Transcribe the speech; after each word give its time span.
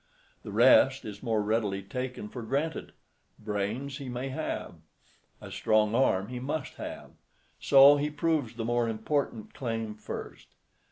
The 0.41 0.51
rest 0.51 1.05
is 1.05 1.21
more 1.21 1.43
readily 1.43 1.83
taken 1.83 2.27
for 2.27 2.41
granted. 2.41 2.93
Brains 3.37 3.99
he 3.99 4.09
may 4.09 4.29
have—a 4.29 5.51
strong 5.51 5.93
arm 5.93 6.29
he 6.29 6.39
must 6.39 6.73
have: 6.77 7.11
so 7.59 7.97
he 7.97 8.09
proves 8.09 8.55
the 8.55 8.65
more 8.65 8.89
important 8.89 9.53
claim 9.53 9.93
first. 9.93 10.47